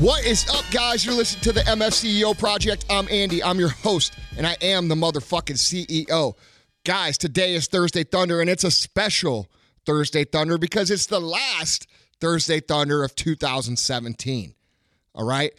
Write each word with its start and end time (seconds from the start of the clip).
What 0.00 0.24
is 0.24 0.48
up, 0.50 0.64
guys? 0.70 1.04
You're 1.04 1.16
listening 1.16 1.42
to 1.42 1.52
the 1.52 1.62
MFCEO 1.62 2.38
Project. 2.38 2.84
I'm 2.88 3.08
Andy. 3.10 3.42
I'm 3.42 3.58
your 3.58 3.70
host, 3.70 4.14
and 4.36 4.46
I 4.46 4.56
am 4.62 4.86
the 4.86 4.94
motherfucking 4.94 5.56
CEO. 5.56 6.34
Guys, 6.84 7.18
today 7.18 7.56
is 7.56 7.66
Thursday 7.66 8.04
Thunder, 8.04 8.40
and 8.40 8.48
it's 8.48 8.62
a 8.62 8.70
special 8.70 9.50
Thursday 9.84 10.22
Thunder 10.22 10.56
because 10.56 10.92
it's 10.92 11.06
the 11.06 11.18
last 11.18 11.88
Thursday 12.20 12.60
Thunder 12.60 13.02
of 13.02 13.16
2017. 13.16 14.54
All 15.16 15.26
right? 15.26 15.50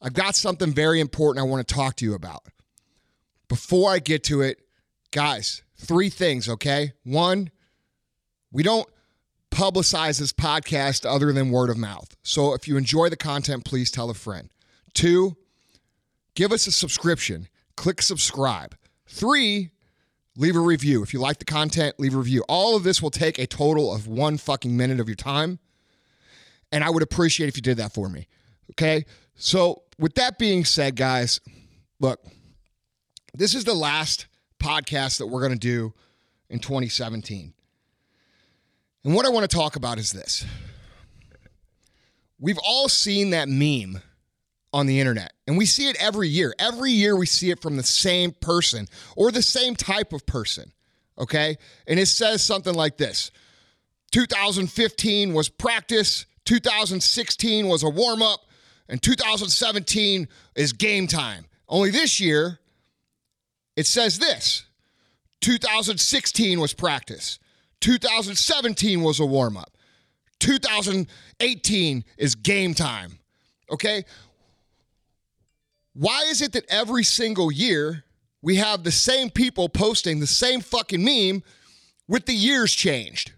I've 0.00 0.14
got 0.14 0.36
something 0.36 0.72
very 0.72 1.00
important 1.00 1.44
I 1.44 1.48
want 1.48 1.66
to 1.66 1.74
talk 1.74 1.96
to 1.96 2.04
you 2.04 2.14
about. 2.14 2.44
Before 3.48 3.90
I 3.90 3.98
get 3.98 4.22
to 4.24 4.42
it, 4.42 4.60
guys, 5.10 5.62
three 5.76 6.08
things, 6.08 6.48
okay? 6.48 6.92
One, 7.02 7.50
we 8.52 8.62
don't 8.62 8.88
publicize 9.56 10.18
this 10.18 10.34
podcast 10.34 11.08
other 11.08 11.32
than 11.32 11.50
word 11.50 11.70
of 11.70 11.78
mouth. 11.78 12.14
So 12.22 12.52
if 12.52 12.68
you 12.68 12.76
enjoy 12.76 13.08
the 13.08 13.16
content, 13.16 13.64
please 13.64 13.90
tell 13.90 14.10
a 14.10 14.14
friend. 14.14 14.50
Two, 14.92 15.38
give 16.34 16.52
us 16.52 16.66
a 16.66 16.72
subscription. 16.72 17.48
Click 17.74 18.02
subscribe. 18.02 18.76
Three, 19.06 19.70
leave 20.36 20.56
a 20.56 20.60
review. 20.60 21.02
If 21.02 21.14
you 21.14 21.20
like 21.20 21.38
the 21.38 21.46
content, 21.46 21.98
leave 21.98 22.14
a 22.14 22.18
review. 22.18 22.44
All 22.50 22.76
of 22.76 22.84
this 22.84 23.00
will 23.00 23.10
take 23.10 23.38
a 23.38 23.46
total 23.46 23.94
of 23.94 24.06
one 24.06 24.36
fucking 24.36 24.76
minute 24.76 25.00
of 25.00 25.08
your 25.08 25.16
time. 25.16 25.58
And 26.70 26.84
I 26.84 26.90
would 26.90 27.02
appreciate 27.02 27.48
if 27.48 27.56
you 27.56 27.62
did 27.62 27.78
that 27.78 27.94
for 27.94 28.10
me. 28.10 28.28
Okay. 28.72 29.06
So, 29.36 29.84
with 29.98 30.16
that 30.16 30.38
being 30.38 30.66
said, 30.66 30.96
guys, 30.96 31.40
look, 31.98 32.20
this 33.32 33.54
is 33.54 33.64
the 33.64 33.74
last 33.74 34.26
podcast 34.62 35.16
that 35.18 35.28
we're 35.28 35.40
going 35.40 35.52
to 35.52 35.58
do 35.58 35.94
in 36.50 36.58
2017. 36.58 37.54
And 39.06 39.14
what 39.14 39.24
I 39.24 39.28
want 39.28 39.48
to 39.48 39.56
talk 39.56 39.76
about 39.76 40.00
is 40.00 40.10
this. 40.10 40.44
We've 42.40 42.58
all 42.58 42.88
seen 42.88 43.30
that 43.30 43.48
meme 43.48 44.02
on 44.72 44.86
the 44.86 44.98
internet, 44.98 45.32
and 45.46 45.56
we 45.56 45.64
see 45.64 45.88
it 45.88 45.96
every 46.00 46.28
year. 46.28 46.52
Every 46.58 46.90
year 46.90 47.16
we 47.16 47.24
see 47.24 47.50
it 47.50 47.62
from 47.62 47.76
the 47.76 47.84
same 47.84 48.32
person 48.32 48.88
or 49.14 49.30
the 49.30 49.42
same 49.42 49.76
type 49.76 50.12
of 50.12 50.26
person. 50.26 50.72
Okay. 51.16 51.56
And 51.86 52.00
it 52.00 52.06
says 52.06 52.42
something 52.42 52.74
like 52.74 52.96
this 52.96 53.30
2015 54.10 55.34
was 55.34 55.48
practice, 55.48 56.26
2016 56.44 57.68
was 57.68 57.84
a 57.84 57.88
warm 57.88 58.22
up, 58.22 58.40
and 58.88 59.00
2017 59.00 60.26
is 60.56 60.72
game 60.72 61.06
time. 61.06 61.44
Only 61.68 61.92
this 61.92 62.18
year, 62.18 62.58
it 63.76 63.86
says 63.86 64.18
this 64.18 64.64
2016 65.42 66.58
was 66.58 66.74
practice. 66.74 67.38
2017 67.80 69.02
was 69.02 69.20
a 69.20 69.26
warm 69.26 69.56
up. 69.56 69.76
2018 70.40 72.04
is 72.18 72.34
game 72.34 72.74
time. 72.74 73.18
Okay? 73.70 74.04
Why 75.94 76.26
is 76.28 76.42
it 76.42 76.52
that 76.52 76.64
every 76.68 77.04
single 77.04 77.50
year 77.50 78.04
we 78.42 78.56
have 78.56 78.84
the 78.84 78.92
same 78.92 79.30
people 79.30 79.68
posting 79.68 80.20
the 80.20 80.26
same 80.26 80.60
fucking 80.60 81.02
meme 81.02 81.42
with 82.06 82.26
the 82.26 82.34
years 82.34 82.74
changed? 82.74 83.32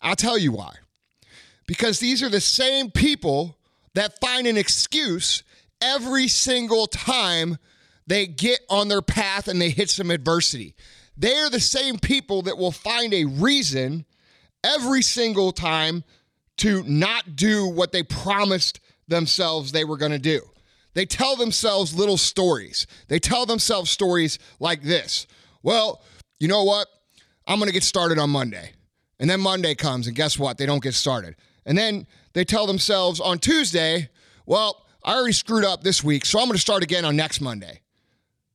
I'll 0.00 0.16
tell 0.16 0.38
you 0.38 0.52
why. 0.52 0.74
Because 1.66 2.00
these 2.00 2.22
are 2.22 2.28
the 2.28 2.40
same 2.40 2.90
people 2.90 3.56
that 3.94 4.20
find 4.20 4.46
an 4.46 4.56
excuse 4.56 5.42
every 5.80 6.28
single 6.28 6.86
time 6.86 7.58
they 8.06 8.26
get 8.26 8.60
on 8.68 8.88
their 8.88 9.02
path 9.02 9.48
and 9.48 9.60
they 9.60 9.70
hit 9.70 9.90
some 9.90 10.10
adversity. 10.10 10.74
They 11.16 11.34
are 11.36 11.50
the 11.50 11.60
same 11.60 11.98
people 11.98 12.42
that 12.42 12.58
will 12.58 12.72
find 12.72 13.12
a 13.12 13.24
reason 13.24 14.06
every 14.64 15.02
single 15.02 15.52
time 15.52 16.04
to 16.58 16.82
not 16.84 17.36
do 17.36 17.66
what 17.66 17.92
they 17.92 18.02
promised 18.02 18.80
themselves 19.08 19.72
they 19.72 19.84
were 19.84 19.96
going 19.96 20.12
to 20.12 20.18
do. 20.18 20.40
They 20.94 21.06
tell 21.06 21.36
themselves 21.36 21.94
little 21.94 22.18
stories. 22.18 22.86
They 23.08 23.18
tell 23.18 23.46
themselves 23.46 23.90
stories 23.90 24.38
like 24.60 24.82
this 24.82 25.26
Well, 25.62 26.02
you 26.38 26.48
know 26.48 26.64
what? 26.64 26.88
I'm 27.46 27.58
going 27.58 27.68
to 27.68 27.74
get 27.74 27.82
started 27.82 28.18
on 28.18 28.30
Monday. 28.30 28.72
And 29.18 29.28
then 29.30 29.40
Monday 29.40 29.74
comes, 29.74 30.06
and 30.06 30.16
guess 30.16 30.38
what? 30.38 30.58
They 30.58 30.66
don't 30.66 30.82
get 30.82 30.94
started. 30.94 31.36
And 31.64 31.78
then 31.78 32.06
they 32.32 32.44
tell 32.44 32.66
themselves 32.66 33.20
on 33.20 33.38
Tuesday, 33.38 34.08
Well, 34.46 34.84
I 35.04 35.14
already 35.14 35.32
screwed 35.32 35.64
up 35.64 35.82
this 35.82 36.04
week, 36.04 36.24
so 36.24 36.38
I'm 36.38 36.46
going 36.46 36.56
to 36.56 36.60
start 36.60 36.82
again 36.82 37.04
on 37.04 37.16
next 37.16 37.40
Monday. 37.40 37.80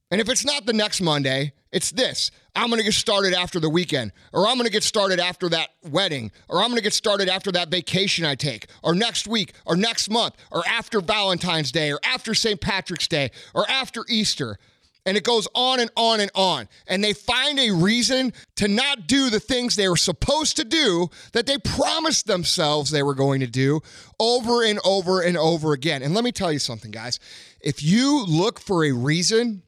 And 0.09 0.21
if 0.21 0.29
it's 0.29 0.45
not 0.45 0.65
the 0.65 0.73
next 0.73 1.01
Monday, 1.01 1.53
it's 1.71 1.91
this. 1.91 2.31
I'm 2.55 2.69
going 2.69 2.79
to 2.79 2.85
get 2.85 2.93
started 2.93 3.33
after 3.33 3.59
the 3.59 3.69
weekend, 3.69 4.13
or 4.31 4.47
I'm 4.47 4.55
going 4.55 4.65
to 4.65 4.71
get 4.71 4.83
started 4.83 5.19
after 5.19 5.49
that 5.49 5.69
wedding, 5.89 6.31
or 6.47 6.59
I'm 6.59 6.67
going 6.67 6.77
to 6.77 6.83
get 6.83 6.93
started 6.93 7.27
after 7.27 7.51
that 7.51 7.69
vacation 7.69 8.23
I 8.25 8.35
take, 8.35 8.67
or 8.83 8.95
next 8.95 9.27
week, 9.27 9.53
or 9.65 9.75
next 9.75 10.09
month, 10.09 10.35
or 10.51 10.63
after 10.65 11.01
Valentine's 11.01 11.71
Day, 11.71 11.91
or 11.91 11.99
after 12.03 12.33
St. 12.33 12.59
Patrick's 12.59 13.07
Day, 13.07 13.31
or 13.53 13.69
after 13.69 14.05
Easter. 14.07 14.57
And 15.05 15.15
it 15.15 15.23
goes 15.23 15.47
on 15.53 15.79
and 15.79 15.89
on 15.95 16.19
and 16.19 16.31
on. 16.35 16.67
And 16.87 17.01
they 17.03 17.13
find 17.13 17.59
a 17.59 17.71
reason 17.71 18.33
to 18.55 18.67
not 18.67 19.07
do 19.07 19.29
the 19.29 19.39
things 19.39 19.75
they 19.75 19.87
were 19.87 19.95
supposed 19.95 20.57
to 20.57 20.65
do 20.65 21.09
that 21.31 21.45
they 21.45 21.57
promised 21.57 22.27
themselves 22.27 22.91
they 22.91 23.03
were 23.03 23.13
going 23.13 23.39
to 23.39 23.47
do 23.47 23.81
over 24.19 24.63
and 24.63 24.79
over 24.83 25.21
and 25.21 25.37
over 25.37 25.71
again. 25.73 26.01
And 26.01 26.13
let 26.13 26.25
me 26.25 26.33
tell 26.33 26.51
you 26.51 26.59
something, 26.59 26.91
guys. 26.91 27.19
If 27.61 27.81
you 27.83 28.25
look 28.25 28.59
for 28.59 28.83
a 28.83 28.91
reason, 28.91 29.63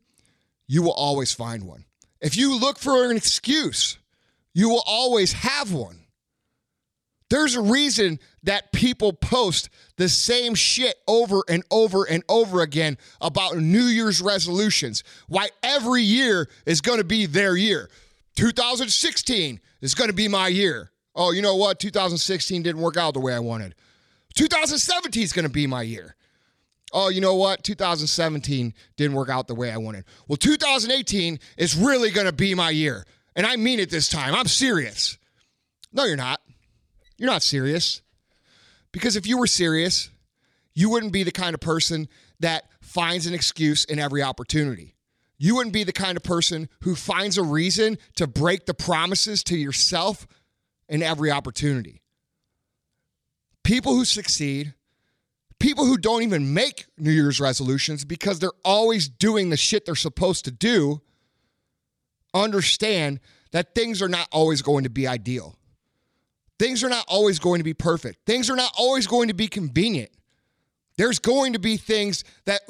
you 0.69 0.83
will 0.83 0.93
always 0.93 1.33
find 1.33 1.63
one. 1.63 1.83
If 2.21 2.37
you 2.37 2.57
look 2.57 2.77
for 2.77 3.09
an 3.09 3.17
excuse, 3.17 3.97
you 4.53 4.69
will 4.69 4.83
always 4.85 5.33
have 5.33 5.73
one. 5.73 6.05
There's 7.31 7.55
a 7.55 7.61
reason 7.61 8.19
that 8.43 8.71
people 8.71 9.11
post 9.13 9.69
the 9.97 10.07
same 10.07 10.53
shit 10.55 10.95
over 11.07 11.43
and 11.49 11.63
over 11.71 12.03
and 12.03 12.23
over 12.29 12.61
again 12.61 12.97
about 13.19 13.57
New 13.57 13.83
Year's 13.83 14.21
resolutions. 14.21 15.03
Why 15.27 15.49
every 15.63 16.03
year 16.03 16.47
is 16.65 16.81
going 16.81 16.99
to 16.99 17.03
be 17.03 17.25
their 17.25 17.57
year. 17.57 17.89
2016 18.35 19.59
is 19.81 19.95
going 19.95 20.09
to 20.09 20.15
be 20.15 20.27
my 20.27 20.47
year. 20.47 20.91
Oh, 21.15 21.31
you 21.31 21.41
know 21.41 21.55
what? 21.55 21.79
2016 21.79 22.61
didn't 22.63 22.81
work 22.81 22.95
out 22.95 23.15
the 23.15 23.19
way 23.19 23.33
I 23.33 23.39
wanted. 23.39 23.73
2017 24.35 25.23
is 25.23 25.33
going 25.33 25.47
to 25.47 25.51
be 25.51 25.65
my 25.65 25.81
year 25.81 26.15
oh, 26.91 27.09
you 27.09 27.21
know 27.21 27.35
what? 27.35 27.63
2017 27.63 28.73
didn't 28.97 29.15
work 29.15 29.29
out 29.29 29.47
the 29.47 29.55
way 29.55 29.71
I 29.71 29.77
wanted. 29.77 30.05
Well, 30.27 30.37
2018 30.37 31.39
is 31.57 31.75
really 31.75 32.11
going 32.11 32.27
to 32.27 32.33
be 32.33 32.55
my 32.55 32.69
year. 32.69 33.05
And 33.35 33.45
I 33.45 33.55
mean 33.55 33.79
it 33.79 33.89
this 33.89 34.09
time. 34.09 34.33
I'm 34.35 34.47
serious. 34.47 35.17
No, 35.93 36.05
you're 36.05 36.17
not. 36.17 36.41
You're 37.17 37.29
not 37.29 37.43
serious. 37.43 38.01
Because 38.91 39.15
if 39.15 39.27
you 39.27 39.37
were 39.37 39.47
serious, 39.47 40.09
you 40.73 40.89
wouldn't 40.89 41.13
be 41.13 41.23
the 41.23 41.31
kind 41.31 41.53
of 41.53 41.59
person 41.59 42.07
that 42.39 42.65
finds 42.81 43.27
an 43.27 43.33
excuse 43.33 43.85
in 43.85 43.99
every 43.99 44.23
opportunity. 44.23 44.95
You 45.37 45.55
wouldn't 45.55 45.73
be 45.73 45.83
the 45.83 45.93
kind 45.93 46.17
of 46.17 46.23
person 46.23 46.69
who 46.81 46.95
finds 46.95 47.37
a 47.37 47.43
reason 47.43 47.97
to 48.15 48.27
break 48.27 48.65
the 48.65 48.73
promises 48.73 49.43
to 49.45 49.57
yourself 49.57 50.27
in 50.89 51.01
every 51.01 51.31
opportunity. 51.31 52.01
People 53.63 53.93
who 53.93 54.05
succeed 54.05 54.73
people 55.59 55.85
who 55.85 55.97
don't 55.97 56.23
even 56.23 56.53
make 56.53 56.85
New 56.97 57.11
Year's 57.11 57.39
resolutions 57.39 58.05
because 58.05 58.39
they're 58.39 58.51
always 58.63 59.09
doing 59.09 59.49
the 59.49 59.57
shit 59.57 59.85
they're 59.85 59.95
supposed 59.95 60.45
to 60.45 60.51
do 60.51 61.01
understand 62.33 63.19
that 63.51 63.75
things 63.75 64.01
are 64.01 64.07
not 64.07 64.27
always 64.31 64.61
going 64.61 64.83
to 64.83 64.89
be 64.89 65.07
ideal. 65.07 65.55
Things 66.57 66.83
are 66.83 66.89
not 66.89 67.05
always 67.07 67.39
going 67.39 67.59
to 67.59 67.63
be 67.63 67.73
perfect. 67.73 68.25
Things 68.25 68.49
are 68.49 68.55
not 68.55 68.73
always 68.77 69.07
going 69.07 69.29
to 69.29 69.33
be 69.33 69.47
convenient. 69.47 70.11
There's 70.97 71.19
going 71.19 71.53
to 71.53 71.59
be 71.59 71.77
things 71.77 72.23
that 72.45 72.61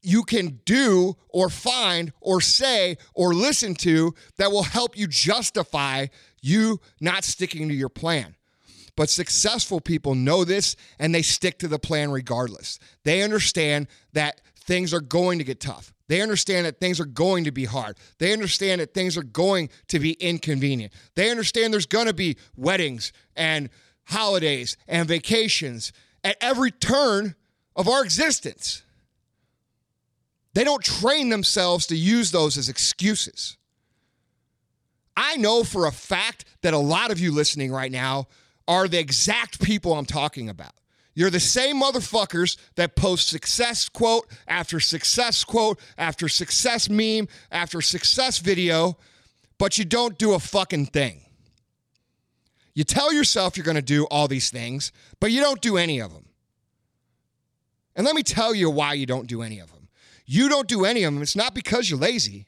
you 0.00 0.22
can 0.22 0.60
do 0.64 1.16
or 1.28 1.48
find 1.48 2.12
or 2.20 2.40
say 2.40 2.96
or 3.14 3.34
listen 3.34 3.74
to 3.74 4.14
that 4.36 4.52
will 4.52 4.62
help 4.62 4.96
you 4.96 5.06
justify 5.08 6.06
you 6.40 6.80
not 7.00 7.24
sticking 7.24 7.68
to 7.68 7.74
your 7.74 7.88
plan. 7.88 8.36
But 8.96 9.10
successful 9.10 9.80
people 9.80 10.14
know 10.14 10.44
this 10.44 10.76
and 10.98 11.14
they 11.14 11.22
stick 11.22 11.58
to 11.58 11.68
the 11.68 11.78
plan 11.78 12.10
regardless. 12.10 12.78
They 13.04 13.22
understand 13.22 13.88
that 14.12 14.40
things 14.56 14.94
are 14.94 15.00
going 15.00 15.38
to 15.38 15.44
get 15.44 15.60
tough. 15.60 15.92
They 16.06 16.20
understand 16.20 16.66
that 16.66 16.80
things 16.80 17.00
are 17.00 17.06
going 17.06 17.44
to 17.44 17.52
be 17.52 17.64
hard. 17.64 17.96
They 18.18 18.32
understand 18.32 18.80
that 18.80 18.94
things 18.94 19.16
are 19.16 19.22
going 19.22 19.70
to 19.88 19.98
be 19.98 20.12
inconvenient. 20.12 20.92
They 21.14 21.30
understand 21.30 21.72
there's 21.72 21.86
going 21.86 22.06
to 22.06 22.14
be 22.14 22.36
weddings 22.56 23.12
and 23.34 23.70
holidays 24.04 24.76
and 24.86 25.08
vacations 25.08 25.92
at 26.22 26.36
every 26.40 26.70
turn 26.70 27.34
of 27.74 27.88
our 27.88 28.04
existence. 28.04 28.82
They 30.52 30.62
don't 30.62 30.84
train 30.84 31.30
themselves 31.30 31.86
to 31.86 31.96
use 31.96 32.30
those 32.30 32.56
as 32.56 32.68
excuses. 32.68 33.56
I 35.16 35.36
know 35.36 35.64
for 35.64 35.86
a 35.86 35.92
fact 35.92 36.44
that 36.62 36.74
a 36.74 36.78
lot 36.78 37.10
of 37.10 37.18
you 37.18 37.32
listening 37.32 37.72
right 37.72 37.90
now 37.90 38.28
are 38.66 38.88
the 38.88 38.98
exact 38.98 39.60
people 39.60 39.94
I'm 39.94 40.06
talking 40.06 40.48
about. 40.48 40.72
You're 41.14 41.30
the 41.30 41.40
same 41.40 41.80
motherfuckers 41.80 42.56
that 42.74 42.96
post 42.96 43.28
success 43.28 43.88
quote 43.88 44.26
after 44.48 44.80
success 44.80 45.44
quote 45.44 45.78
after 45.96 46.28
success 46.28 46.88
meme 46.88 47.28
after 47.52 47.80
success 47.80 48.38
video, 48.38 48.98
but 49.58 49.78
you 49.78 49.84
don't 49.84 50.18
do 50.18 50.34
a 50.34 50.40
fucking 50.40 50.86
thing. 50.86 51.20
You 52.74 52.82
tell 52.82 53.12
yourself 53.12 53.56
you're 53.56 53.64
going 53.64 53.76
to 53.76 53.82
do 53.82 54.04
all 54.06 54.26
these 54.26 54.50
things, 54.50 54.90
but 55.20 55.30
you 55.30 55.40
don't 55.40 55.60
do 55.60 55.76
any 55.76 56.00
of 56.00 56.12
them. 56.12 56.26
And 57.94 58.04
let 58.04 58.16
me 58.16 58.24
tell 58.24 58.52
you 58.52 58.68
why 58.68 58.94
you 58.94 59.06
don't 59.06 59.28
do 59.28 59.42
any 59.42 59.60
of 59.60 59.70
them. 59.72 59.88
You 60.26 60.48
don't 60.48 60.66
do 60.66 60.84
any 60.84 61.04
of 61.04 61.14
them. 61.14 61.22
It's 61.22 61.36
not 61.36 61.54
because 61.54 61.88
you're 61.88 61.98
lazy. 61.98 62.46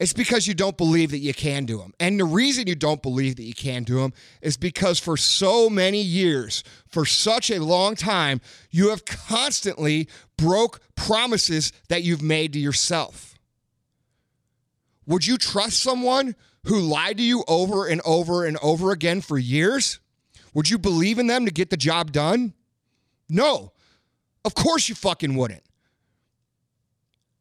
It's 0.00 0.12
because 0.12 0.48
you 0.48 0.54
don't 0.54 0.76
believe 0.76 1.12
that 1.12 1.18
you 1.18 1.32
can 1.32 1.66
do 1.66 1.78
them. 1.78 1.92
And 2.00 2.18
the 2.18 2.24
reason 2.24 2.66
you 2.66 2.74
don't 2.74 3.00
believe 3.00 3.36
that 3.36 3.44
you 3.44 3.54
can 3.54 3.84
do 3.84 4.00
them 4.00 4.12
is 4.42 4.56
because 4.56 4.98
for 4.98 5.16
so 5.16 5.70
many 5.70 6.02
years, 6.02 6.64
for 6.88 7.04
such 7.04 7.50
a 7.50 7.62
long 7.62 7.94
time, 7.94 8.40
you 8.70 8.90
have 8.90 9.04
constantly 9.04 10.08
broke 10.36 10.80
promises 10.96 11.72
that 11.88 12.02
you've 12.02 12.22
made 12.22 12.52
to 12.54 12.58
yourself. 12.58 13.38
Would 15.06 15.26
you 15.26 15.38
trust 15.38 15.80
someone 15.80 16.34
who 16.64 16.80
lied 16.80 17.18
to 17.18 17.22
you 17.22 17.44
over 17.46 17.86
and 17.86 18.00
over 18.04 18.44
and 18.44 18.56
over 18.62 18.90
again 18.90 19.20
for 19.20 19.38
years? 19.38 20.00
Would 20.54 20.70
you 20.70 20.78
believe 20.78 21.18
in 21.20 21.28
them 21.28 21.44
to 21.44 21.52
get 21.52 21.70
the 21.70 21.76
job 21.76 22.10
done? 22.10 22.54
No. 23.28 23.72
Of 24.44 24.54
course 24.54 24.88
you 24.88 24.94
fucking 24.94 25.36
wouldn't. 25.36 25.62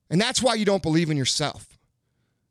And 0.09 0.21
that's 0.21 0.43
why 0.43 0.53
you 0.53 0.65
don't 0.65 0.83
believe 0.83 1.09
in 1.09 1.17
yourself. 1.17 1.72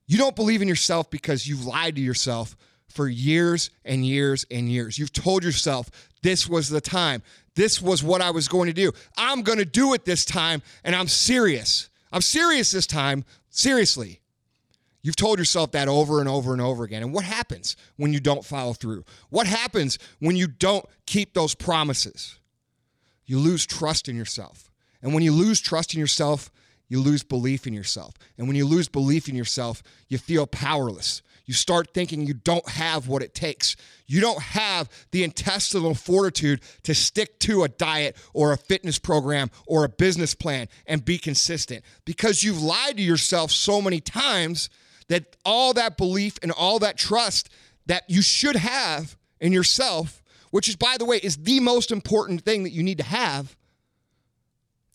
You 0.07 0.19
don't 0.19 0.37
believe 0.37 0.63
in 0.63 0.69
yourself 0.69 1.11
because 1.11 1.47
you've 1.47 1.65
lied 1.65 1.97
to 1.97 2.03
yourself 2.03 2.57
for 2.89 3.09
years 3.09 3.71
and 3.85 4.05
years 4.07 4.45
and 4.51 4.69
years. 4.69 4.99
You've 4.99 5.13
told 5.13 5.45
yourself 5.45 5.91
this 6.23 6.49
was 6.49 6.69
the 6.69 6.81
time. 6.81 7.23
This 7.55 7.81
was 7.81 8.03
what 8.03 8.21
I 8.21 8.31
was 8.31 8.49
going 8.49 8.69
to 8.69 8.73
do. 8.73 8.93
I'm 9.17 9.43
going 9.43 9.59
to 9.59 9.65
do 9.65 9.95
it 9.95 10.05
this 10.05 10.25
time, 10.25 10.63
and 10.85 10.95
I'm 10.95 11.09
serious. 11.09 11.91
I'm 12.13 12.23
serious 12.23 12.71
this 12.71 12.87
time. 12.87 13.25
Seriously. 13.51 14.21
You've 15.03 15.17
told 15.17 15.39
yourself 15.39 15.73
that 15.73 15.89
over 15.89 16.21
and 16.21 16.29
over 16.29 16.53
and 16.53 16.63
over 16.63 16.85
again. 16.85 17.03
And 17.03 17.13
what 17.13 17.25
happens 17.25 17.77
when 17.97 18.13
you 18.13 18.21
don't 18.21 18.45
follow 18.45 18.73
through? 18.73 19.05
What 19.31 19.49
happens 19.49 19.99
when 20.21 20.37
you 20.37 20.47
don't 20.47 20.87
keep 21.07 21.35
those 21.35 21.55
promises? 21.55 22.39
You 23.27 23.39
lose 23.39 23.67
trust 23.67 24.09
in 24.09 24.17
yourself. 24.17 24.71
And 25.03 25.13
when 25.13 25.25
you 25.25 25.33
lose 25.33 25.61
trust 25.61 25.93
in 25.93 26.01
yourself, 26.01 26.53
you 26.93 27.01
lose 27.01 27.23
belief 27.23 27.67
in 27.67 27.73
yourself. 27.73 28.13
And 28.37 28.47
when 28.47 28.55
you 28.55 28.67
lose 28.67 28.87
belief 28.87 29.27
in 29.27 29.35
yourself, 29.35 29.83
you 30.09 30.19
feel 30.19 30.47
powerless. 30.47 31.23
You 31.47 31.55
start 31.55 31.95
thinking 31.95 32.27
you 32.27 32.35
don't 32.35 32.69
have 32.69 33.09
what 33.09 33.23
it 33.23 33.35
takes. 33.35 33.77
You 34.07 34.21
don't 34.21 34.43
have 34.43 34.91
the 35.11 35.25
intestinal 35.25 35.95
fortitude 35.95 36.61
to 36.83 36.95
stick 36.95 37.39
to 37.41 37.63
a 37.63 37.69
diet 37.69 38.15
or 38.35 38.53
a 38.53 38.59
fitness 38.59 38.99
program 38.99 39.51
or 39.67 39.85
a 39.85 39.89
business 39.89 40.35
plan 40.35 40.69
and 40.87 41.03
be 41.03 41.17
consistent 41.17 41.83
because 42.05 42.45
you've 42.45 42.61
lied 42.61 42.99
to 42.99 43.03
yourself 43.03 43.53
so 43.53 43.81
many 43.81 43.99
times 43.99 44.69
that 45.09 45.35
all 45.47 45.73
that 45.73 45.97
belief 45.97 46.39
and 46.43 46.53
all 46.53 46.79
that 46.81 46.99
trust 46.99 47.49
that 47.87 48.05
you 48.07 48.21
should 48.21 48.57
have 48.57 49.17
in 49.41 49.51
yourself, 49.51 50.23
which 50.51 50.69
is, 50.69 50.77
by 50.77 50.97
the 50.99 51.07
way, 51.07 51.17
is 51.17 51.39
the 51.39 51.59
most 51.59 51.91
important 51.91 52.43
thing 52.43 52.65
that 52.65 52.73
you 52.73 52.83
need 52.83 52.99
to 52.99 53.05
have, 53.05 53.57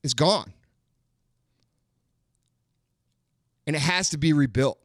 is 0.04 0.14
gone 0.14 0.54
and 3.68 3.76
it 3.76 3.82
has 3.82 4.10
to 4.10 4.18
be 4.18 4.34
rebuilt. 4.34 4.80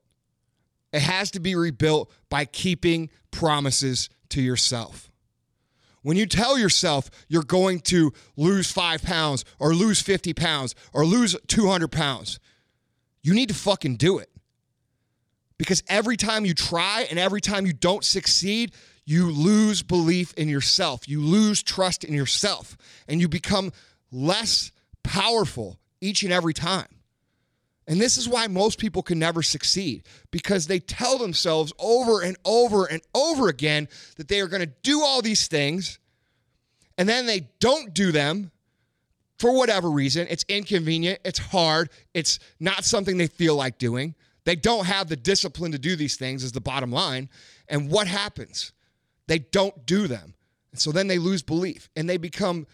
It 0.92 1.00
has 1.00 1.30
to 1.30 1.40
be 1.40 1.54
rebuilt 1.54 2.10
by 2.28 2.44
keeping 2.44 3.08
promises 3.30 4.10
to 4.30 4.42
yourself. 4.42 5.10
When 6.02 6.16
you 6.16 6.26
tell 6.26 6.58
yourself 6.58 7.08
you're 7.28 7.44
going 7.44 7.80
to 7.80 8.12
lose 8.36 8.70
five 8.70 9.02
pounds 9.02 9.44
or 9.60 9.72
lose 9.72 10.02
50 10.02 10.34
pounds 10.34 10.74
or 10.92 11.06
lose 11.06 11.36
200 11.46 11.88
pounds, 11.88 12.40
you 13.22 13.32
need 13.32 13.48
to 13.48 13.54
fucking 13.54 13.96
do 13.96 14.18
it. 14.18 14.28
Because 15.56 15.82
every 15.88 16.16
time 16.16 16.44
you 16.44 16.54
try 16.54 17.06
and 17.08 17.20
every 17.20 17.40
time 17.40 17.66
you 17.66 17.72
don't 17.72 18.04
succeed, 18.04 18.74
you 19.04 19.30
lose 19.30 19.82
belief 19.82 20.34
in 20.34 20.48
yourself. 20.48 21.08
You 21.08 21.20
lose 21.20 21.62
trust 21.62 22.02
in 22.02 22.14
yourself 22.14 22.76
and 23.06 23.20
you 23.20 23.28
become 23.28 23.72
less 24.10 24.72
powerful 25.04 25.78
each 26.00 26.24
and 26.24 26.32
every 26.32 26.52
time. 26.52 26.88
And 27.88 28.00
this 28.00 28.16
is 28.16 28.28
why 28.28 28.46
most 28.46 28.78
people 28.78 29.02
can 29.02 29.18
never 29.18 29.42
succeed 29.42 30.04
because 30.30 30.66
they 30.66 30.78
tell 30.78 31.18
themselves 31.18 31.72
over 31.78 32.22
and 32.22 32.36
over 32.44 32.86
and 32.86 33.02
over 33.14 33.48
again 33.48 33.88
that 34.16 34.28
they 34.28 34.40
are 34.40 34.46
going 34.46 34.62
to 34.62 34.72
do 34.82 35.02
all 35.02 35.20
these 35.20 35.48
things 35.48 35.98
and 36.96 37.08
then 37.08 37.26
they 37.26 37.48
don't 37.58 37.92
do 37.92 38.12
them 38.12 38.52
for 39.38 39.56
whatever 39.56 39.90
reason. 39.90 40.26
It's 40.30 40.44
inconvenient, 40.48 41.18
it's 41.24 41.38
hard, 41.38 41.90
it's 42.14 42.38
not 42.60 42.84
something 42.84 43.16
they 43.16 43.26
feel 43.26 43.56
like 43.56 43.78
doing. 43.78 44.14
They 44.44 44.56
don't 44.56 44.86
have 44.86 45.08
the 45.08 45.16
discipline 45.16 45.72
to 45.72 45.78
do 45.78 45.96
these 45.96 46.16
things, 46.16 46.44
is 46.44 46.52
the 46.52 46.60
bottom 46.60 46.92
line. 46.92 47.28
And 47.68 47.90
what 47.90 48.06
happens? 48.06 48.72
They 49.26 49.40
don't 49.40 49.86
do 49.86 50.06
them. 50.06 50.34
And 50.70 50.80
so 50.80 50.92
then 50.92 51.06
they 51.06 51.18
lose 51.18 51.42
belief 51.42 51.88
and 51.96 52.08
they 52.08 52.16
become 52.16 52.66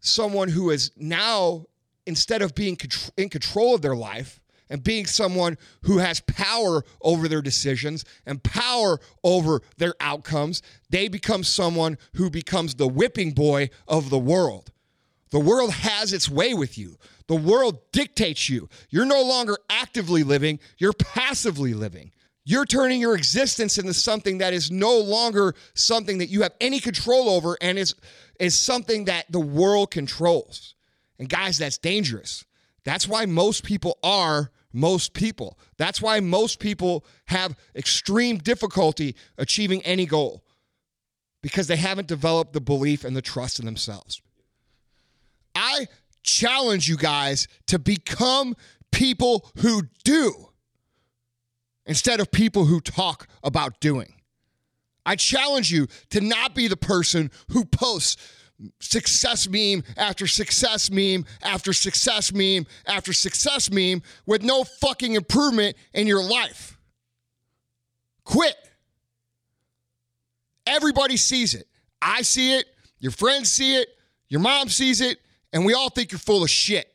someone 0.00 0.48
who 0.48 0.70
is 0.70 0.90
now, 0.96 1.66
instead 2.06 2.42
of 2.42 2.54
being 2.54 2.76
in 3.16 3.28
control 3.28 3.74
of 3.74 3.82
their 3.82 3.96
life, 3.96 4.40
and 4.68 4.82
being 4.82 5.06
someone 5.06 5.56
who 5.82 5.98
has 5.98 6.20
power 6.20 6.84
over 7.00 7.28
their 7.28 7.42
decisions 7.42 8.04
and 8.24 8.42
power 8.42 8.98
over 9.22 9.62
their 9.76 9.94
outcomes, 10.00 10.62
they 10.90 11.08
become 11.08 11.44
someone 11.44 11.98
who 12.14 12.30
becomes 12.30 12.74
the 12.74 12.88
whipping 12.88 13.32
boy 13.32 13.70
of 13.86 14.10
the 14.10 14.18
world. 14.18 14.72
The 15.30 15.40
world 15.40 15.72
has 15.72 16.12
its 16.12 16.28
way 16.28 16.54
with 16.54 16.78
you. 16.78 16.96
The 17.26 17.36
world 17.36 17.78
dictates 17.92 18.48
you. 18.48 18.68
You're 18.90 19.04
no 19.04 19.22
longer 19.22 19.58
actively 19.68 20.22
living, 20.22 20.60
you're 20.78 20.92
passively 20.92 21.74
living. 21.74 22.12
You're 22.48 22.64
turning 22.64 23.00
your 23.00 23.16
existence 23.16 23.76
into 23.76 23.92
something 23.92 24.38
that 24.38 24.52
is 24.52 24.70
no 24.70 24.96
longer 24.98 25.56
something 25.74 26.18
that 26.18 26.28
you 26.28 26.42
have 26.42 26.54
any 26.60 26.78
control 26.78 27.28
over 27.28 27.58
and 27.60 27.76
is, 27.76 27.96
is 28.38 28.56
something 28.56 29.06
that 29.06 29.26
the 29.30 29.40
world 29.40 29.90
controls. 29.90 30.76
And 31.18 31.28
guys, 31.28 31.58
that's 31.58 31.76
dangerous. 31.76 32.44
That's 32.84 33.08
why 33.08 33.26
most 33.26 33.64
people 33.64 33.98
are 34.04 34.52
most 34.76 35.14
people. 35.14 35.58
That's 35.78 36.02
why 36.02 36.20
most 36.20 36.60
people 36.60 37.06
have 37.28 37.56
extreme 37.74 38.36
difficulty 38.38 39.16
achieving 39.38 39.82
any 39.82 40.04
goal 40.04 40.44
because 41.42 41.66
they 41.66 41.76
haven't 41.76 42.08
developed 42.08 42.52
the 42.52 42.60
belief 42.60 43.04
and 43.04 43.16
the 43.16 43.22
trust 43.22 43.58
in 43.58 43.64
themselves. 43.64 44.20
I 45.54 45.88
challenge 46.22 46.88
you 46.88 46.96
guys 46.98 47.48
to 47.68 47.78
become 47.78 48.54
people 48.92 49.48
who 49.58 49.82
do 50.04 50.50
instead 51.86 52.20
of 52.20 52.30
people 52.30 52.66
who 52.66 52.80
talk 52.80 53.28
about 53.42 53.80
doing. 53.80 54.12
I 55.06 55.16
challenge 55.16 55.72
you 55.72 55.86
to 56.10 56.20
not 56.20 56.54
be 56.54 56.68
the 56.68 56.76
person 56.76 57.30
who 57.50 57.64
posts 57.64 58.16
success 58.80 59.48
meme 59.48 59.82
after 59.96 60.26
success 60.26 60.90
meme 60.90 61.24
after 61.42 61.72
success 61.72 62.32
meme 62.32 62.66
after 62.86 63.12
success 63.12 63.70
meme 63.70 64.02
with 64.24 64.42
no 64.42 64.64
fucking 64.64 65.14
improvement 65.14 65.76
in 65.92 66.06
your 66.06 66.22
life. 66.22 66.78
Quit. 68.24 68.56
Everybody 70.66 71.16
sees 71.16 71.54
it. 71.54 71.68
I 72.02 72.22
see 72.22 72.56
it. 72.56 72.66
Your 72.98 73.12
friends 73.12 73.50
see 73.50 73.76
it. 73.76 73.88
Your 74.28 74.40
mom 74.40 74.68
sees 74.68 75.00
it. 75.00 75.18
And 75.52 75.64
we 75.64 75.74
all 75.74 75.90
think 75.90 76.12
you're 76.12 76.18
full 76.18 76.42
of 76.42 76.50
shit. 76.50 76.92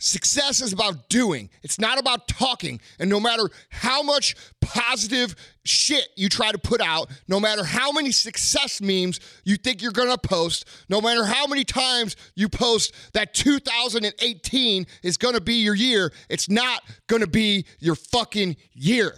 Success 0.00 0.60
is 0.60 0.72
about 0.72 1.08
doing, 1.08 1.50
it's 1.64 1.80
not 1.80 1.98
about 1.98 2.28
talking. 2.28 2.80
And 3.00 3.10
no 3.10 3.18
matter 3.18 3.50
how 3.70 4.00
much 4.00 4.36
positive 4.60 5.34
shit 5.64 6.08
you 6.16 6.28
try 6.28 6.52
to 6.52 6.58
put 6.58 6.80
out, 6.80 7.10
no 7.26 7.40
matter 7.40 7.64
how 7.64 7.90
many 7.90 8.12
success 8.12 8.80
memes 8.80 9.18
you 9.44 9.56
think 9.56 9.82
you're 9.82 9.90
gonna 9.90 10.16
post, 10.16 10.66
no 10.88 11.00
matter 11.00 11.24
how 11.24 11.48
many 11.48 11.64
times 11.64 12.14
you 12.36 12.48
post 12.48 12.94
that 13.12 13.34
2018 13.34 14.86
is 15.02 15.16
gonna 15.16 15.40
be 15.40 15.54
your 15.54 15.74
year, 15.74 16.12
it's 16.28 16.48
not 16.48 16.82
gonna 17.08 17.26
be 17.26 17.66
your 17.80 17.96
fucking 17.96 18.56
year. 18.72 19.12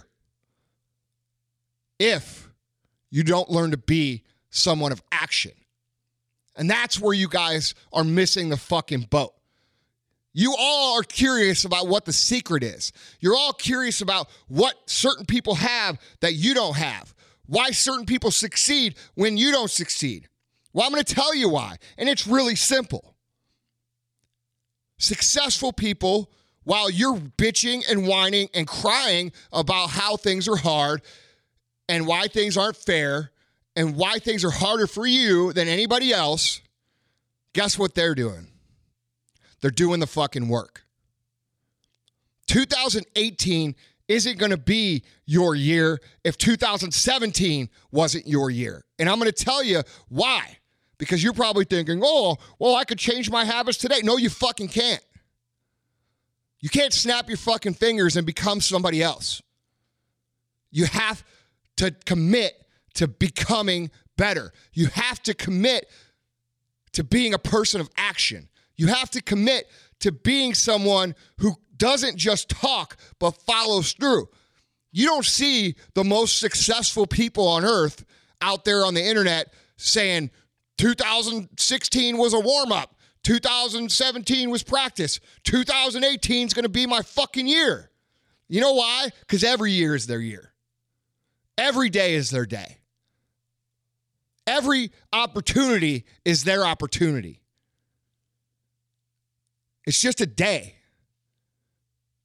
If 1.99 2.49
you 3.11 3.23
don't 3.23 3.51
learn 3.51 3.73
to 3.73 3.77
be 3.77 4.25
someone 4.49 4.93
of 4.93 5.03
action. 5.13 5.53
And 6.57 6.71
that's 6.71 6.99
where 6.99 7.13
you 7.13 7.29
guys 7.29 7.75
are 7.93 8.05
missing 8.05 8.49
the 8.49 8.57
fucking 8.57 9.09
boat. 9.11 9.35
You 10.33 10.55
all 10.59 10.99
are 10.99 11.03
curious 11.03 11.65
about 11.65 11.89
what 11.89 12.05
the 12.05 12.13
secret 12.13 12.63
is. 12.63 12.93
You're 13.19 13.37
all 13.37 13.53
curious 13.53 14.01
about 14.01 14.29
what 14.49 14.77
certain 14.87 15.27
people 15.27 15.57
have 15.57 15.99
that 16.21 16.35
you 16.35 16.55
don't 16.55 16.77
have. 16.77 17.15
Why 17.47 17.71
certain 17.73 18.07
people 18.07 18.31
succeed 18.31 18.95
when 19.15 19.37
you 19.37 19.51
don't 19.51 19.71
succeed. 19.71 20.29
Well, 20.73 20.87
I'm 20.87 20.93
going 20.93 21.03
to 21.03 21.15
tell 21.15 21.35
you 21.35 21.49
why. 21.49 21.77
And 21.99 22.09
it's 22.09 22.29
really 22.29 22.55
simple. 22.55 23.17
Successful 24.99 25.73
people, 25.73 26.31
while 26.63 26.89
you're 26.91 27.17
bitching 27.17 27.91
and 27.91 28.07
whining 28.07 28.49
and 28.55 28.69
crying 28.69 29.33
about 29.53 29.91
how 29.91 30.17
things 30.17 30.47
are 30.47 30.57
hard 30.57 31.03
and 31.89 32.07
why 32.07 32.29
things 32.29 32.57
aren't 32.57 32.77
fair 32.77 33.33
and 33.75 33.97
why 33.97 34.21
things 34.21 34.45
are 34.45 34.51
harder 34.51 34.87
for 34.87 35.07
you 35.07 35.53
than 35.53 35.67
anybody 35.67 36.13
else, 36.13 36.61
guess 37.53 37.77
what 37.77 37.97
they're 37.97 38.15
doing? 38.15 38.50
They're 39.61 39.71
doing 39.71 40.01
the 40.01 40.07
fucking 40.07 40.49
work. 40.49 40.85
2018 42.47 43.75
isn't 44.09 44.39
going 44.39 44.51
to 44.51 44.57
be 44.57 45.05
your 45.25 45.55
year 45.55 46.01
if 46.25 46.37
2017 46.37 47.69
wasn't 47.93 48.27
your 48.27 48.51
year. 48.51 48.85
And 48.99 49.09
I'm 49.09 49.19
going 49.21 49.31
to 49.31 49.45
tell 49.45 49.63
you 49.63 49.83
why. 50.09 50.59
because 51.01 51.25
you're 51.25 51.33
probably 51.33 51.65
thinking, 51.65 52.03
oh, 52.05 52.37
well, 52.59 52.77
I 52.77 52.85
could 52.85 52.99
change 52.99 53.31
my 53.31 53.45
habits 53.45 53.79
today. 53.79 54.01
No, 54.05 54.19
you 54.19 54.29
fucking 54.29 54.69
can't. 54.69 55.03
You 56.61 56.69
can't 56.69 56.93
snap 56.93 57.29
your 57.29 57.39
fucking 57.39 57.75
fingers 57.75 58.19
and 58.19 58.27
become 58.27 58.61
somebody 58.61 59.03
else. 59.03 59.41
You 60.71 60.85
have 60.85 61.25
to 61.77 61.91
commit 62.05 62.53
to 62.95 63.09
becoming 63.09 63.91
better. 64.19 64.53
You 64.75 64.89
have 64.89 65.23
to 65.23 65.33
commit 65.33 65.89
to 66.93 67.03
being 67.03 67.33
a 67.33 67.39
person 67.39 67.81
of 67.81 67.89
action. 67.97 68.49
You 68.81 68.87
have 68.87 69.11
to 69.11 69.21
commit 69.21 69.71
to 69.99 70.11
being 70.11 70.55
someone 70.55 71.15
who 71.37 71.55
doesn't 71.77 72.17
just 72.17 72.49
talk, 72.49 72.97
but 73.19 73.33
follows 73.43 73.93
through. 73.93 74.31
You 74.91 75.05
don't 75.05 75.27
see 75.27 75.75
the 75.93 76.03
most 76.03 76.39
successful 76.41 77.07
people 77.07 77.47
on 77.47 77.63
earth 77.63 78.07
out 78.41 78.65
there 78.65 78.87
on 78.87 78.95
the 78.95 79.05
internet 79.05 79.53
saying 79.77 80.31
2016 80.79 82.17
was 82.17 82.33
a 82.33 82.41
warm 82.41 82.73
up, 82.73 82.95
2017 83.23 84.49
was 84.49 84.63
practice, 84.63 85.21
2018 85.45 86.47
is 86.47 86.55
going 86.55 86.63
to 86.63 86.71
be 86.71 86.87
my 86.87 87.03
fucking 87.03 87.47
year. 87.47 87.91
You 88.49 88.63
know 88.63 88.73
why? 88.73 89.11
Because 89.21 89.45
every 89.45 89.73
year 89.73 89.95
is 89.95 90.07
their 90.07 90.21
year, 90.21 90.55
every 91.59 91.91
day 91.91 92.15
is 92.15 92.31
their 92.31 92.47
day. 92.47 92.79
Every 94.47 94.91
opportunity 95.13 96.07
is 96.25 96.45
their 96.45 96.65
opportunity. 96.65 97.43
It's 99.91 100.01
just 100.01 100.21
a 100.21 100.27
day. 100.27 100.77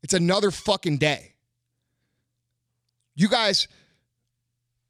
It's 0.03 0.13
another 0.13 0.51
fucking 0.51 0.99
day. 0.99 1.33
You 3.15 3.27
guys 3.27 3.67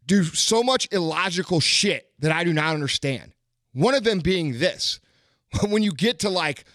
do 0.05 0.25
so 0.25 0.61
much 0.61 0.89
illogical 0.91 1.61
shit 1.61 2.11
that 2.19 2.33
I 2.33 2.43
do 2.43 2.51
not 2.51 2.73
understand. 2.73 3.31
One 3.71 3.93
of 3.93 4.03
them 4.03 4.19
being 4.19 4.59
this 4.59 4.99
when 5.69 5.83
you 5.83 5.93
get 5.93 6.19
to 6.19 6.29
like 6.29 6.65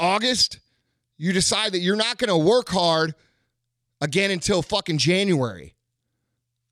August, 0.00 0.60
you 1.18 1.34
decide 1.34 1.72
that 1.72 1.80
you're 1.80 1.94
not 1.94 2.16
going 2.16 2.30
to 2.30 2.38
work 2.38 2.70
hard 2.70 3.14
again 4.00 4.30
until 4.30 4.62
fucking 4.62 4.96
January. 4.96 5.74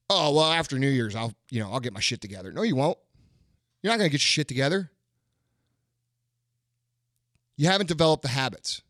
Oh, 0.09 0.33
well, 0.33 0.50
after 0.50 0.79
New 0.79 0.88
Year's, 0.88 1.14
I'll, 1.14 1.35
you 1.50 1.61
know, 1.61 1.71
I'll 1.71 1.81
get 1.81 1.93
my 1.93 2.00
shit 2.00 2.23
together. 2.23 2.50
No, 2.52 2.62
you 2.62 2.76
won't. 2.76 2.97
You're 3.83 3.93
not 3.93 3.99
going 3.99 4.09
to 4.09 4.12
get 4.12 4.23
your 4.23 4.29
shit 4.29 4.49
together. 4.49 4.91
You 7.57 7.69
haven't 7.69 7.87
developed 7.87 8.23
the 8.23 8.29
habits. 8.29 8.83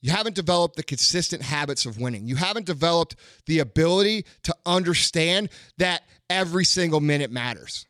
You 0.00 0.10
haven't 0.10 0.34
developed 0.34 0.76
the 0.76 0.82
consistent 0.82 1.42
habits 1.42 1.86
of 1.86 1.98
winning. 1.98 2.26
You 2.26 2.34
haven't 2.36 2.66
developed 2.66 3.14
the 3.46 3.60
ability 3.60 4.26
to 4.42 4.56
understand 4.66 5.48
that 5.78 6.02
every 6.28 6.64
single 6.64 7.00
minute 7.00 7.30
matters. 7.30 7.86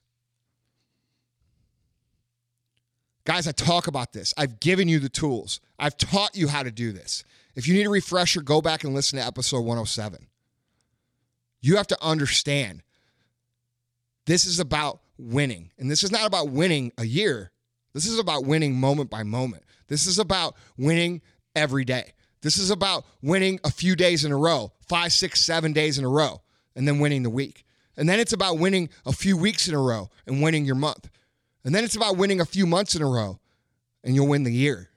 Guys, 3.24 3.46
I 3.46 3.52
talk 3.52 3.86
about 3.86 4.12
this. 4.12 4.34
I've 4.36 4.60
given 4.60 4.88
you 4.88 4.98
the 4.98 5.08
tools. 5.08 5.60
I've 5.78 5.96
taught 5.96 6.36
you 6.36 6.48
how 6.48 6.62
to 6.62 6.70
do 6.70 6.92
this. 6.92 7.24
If 7.54 7.68
you 7.68 7.74
need 7.74 7.86
a 7.86 7.90
refresher, 7.90 8.42
go 8.42 8.60
back 8.60 8.84
and 8.84 8.94
listen 8.94 9.18
to 9.18 9.24
episode 9.24 9.60
107. 9.60 10.26
You 11.60 11.76
have 11.76 11.86
to 11.88 11.98
understand 12.02 12.82
this 14.26 14.44
is 14.44 14.58
about 14.60 15.00
winning. 15.16 15.70
And 15.78 15.90
this 15.90 16.02
is 16.02 16.10
not 16.10 16.26
about 16.26 16.50
winning 16.50 16.92
a 16.98 17.04
year. 17.04 17.51
This 17.94 18.06
is 18.06 18.18
about 18.18 18.44
winning 18.44 18.74
moment 18.74 19.10
by 19.10 19.22
moment. 19.22 19.64
This 19.88 20.06
is 20.06 20.18
about 20.18 20.56
winning 20.76 21.22
every 21.54 21.84
day. 21.84 22.12
This 22.40 22.58
is 22.58 22.70
about 22.70 23.04
winning 23.22 23.60
a 23.64 23.70
few 23.70 23.94
days 23.94 24.24
in 24.24 24.32
a 24.32 24.36
row, 24.36 24.72
five, 24.88 25.12
six, 25.12 25.42
seven 25.42 25.72
days 25.72 25.98
in 25.98 26.04
a 26.04 26.08
row, 26.08 26.42
and 26.74 26.88
then 26.88 26.98
winning 26.98 27.22
the 27.22 27.30
week. 27.30 27.64
And 27.96 28.08
then 28.08 28.18
it's 28.18 28.32
about 28.32 28.58
winning 28.58 28.88
a 29.04 29.12
few 29.12 29.36
weeks 29.36 29.68
in 29.68 29.74
a 29.74 29.80
row 29.80 30.10
and 30.26 30.42
winning 30.42 30.64
your 30.64 30.74
month. 30.74 31.10
And 31.64 31.74
then 31.74 31.84
it's 31.84 31.94
about 31.94 32.16
winning 32.16 32.40
a 32.40 32.46
few 32.46 32.66
months 32.66 32.94
in 32.94 33.02
a 33.02 33.06
row 33.06 33.38
and 34.02 34.14
you'll 34.14 34.28
win 34.28 34.42
the 34.42 34.52
year. 34.52 34.90